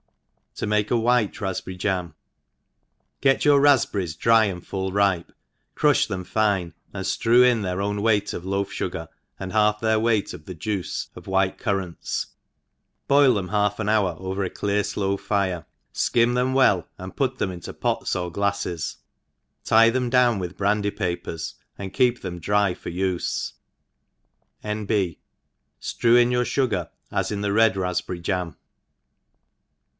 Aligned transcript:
3# 0.55 0.63
ENGLISH 0.73 0.83
HOUSE.KEEPER. 0.83 0.83
ai 0.83 0.83
j 0.83 0.87
To 0.89 0.99
mah 0.99 1.03
White 1.05 1.41
Raspberry 1.41 1.77
Jam* 1.77 2.13
GET 3.21 3.45
your 3.45 3.61
rafpbcrries 3.61 4.17
dry 4.17 4.45
and 4.45 4.65
full 4.65 4.91
ripe, 4.91 5.31
cru(h 5.75 6.07
them 6.07 6.23
fine, 6.23 6.73
and 6.91 7.05
flrew 7.05 7.43
in 7.45 7.61
their 7.61 7.81
own 7.81 7.99
weignt 7.99 8.33
of 8.33 8.43
loaf 8.43 8.69
fugar, 8.69 9.07
and 9.39 9.53
half 9.53 9.79
their 9.79 9.99
weight 9.99 10.33
of 10.33 10.45
the 10.45 10.53
juice 10.55 11.09
of 11.15 11.27
white 11.27 11.57
currants^ 11.57 12.25
boil 13.07 13.35
them 13.35 13.49
half 13.49 13.79
an 13.79 13.87
hour 13.89 14.17
oyer 14.19 14.49
t 14.49 14.55
clear 14.55 14.83
flow 14.83 15.17
fire» 15.17 15.65
fkim 15.93 16.33
them 16.35 16.53
well, 16.55 16.87
and 16.97 17.15
put 17.15 17.37
tfaeAa 17.37 17.53
into 17.53 17.71
pota 17.73 18.21
or 18.23 18.31
glafies, 18.31 18.97
tie 19.63 19.89
them 19.91 20.09
down 20.09 20.37
with 20.37 20.57
brandy 20.57 20.91
papers, 20.91 21.55
and 21.77 21.93
keep 21.93 22.21
them 22.21 22.39
dry 22.39 22.73
for 22.73 22.89
ufe.— 22.89 23.53
N. 24.63 24.85
B. 24.85 25.19
Strevf 25.79 26.21
in 26.23 26.31
your 26.31 26.43
fugar 26.45 26.89
as 27.11 27.31
in 27.31 27.41
the 27.41 27.53
red 27.53 27.75
rafpberry 27.75 28.21
jam. 28.21 28.55